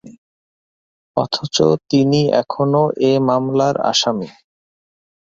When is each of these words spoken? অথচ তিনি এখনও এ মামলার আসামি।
অথচ 1.17 1.55
তিনি 1.89 2.21
এখনও 2.41 2.83
এ 3.01 3.11
মামলার 3.27 3.75
আসামি। 3.91 4.29